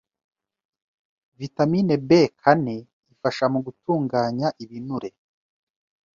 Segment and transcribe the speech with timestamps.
[1.39, 2.11] Vitamini B
[2.41, 2.75] kane
[3.13, 5.09] ifasha mu gutunganya ibinure